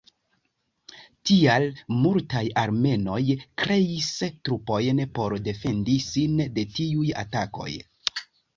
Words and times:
Tial, 1.29 1.65
multaj 2.05 2.41
armenoj 2.61 3.19
kreis 3.65 4.09
trupojn 4.49 5.05
por 5.21 5.37
defendi 5.51 6.01
sin 6.09 6.45
de 6.59 6.67
tiuj 6.75 7.09
atakoj. 7.25 7.71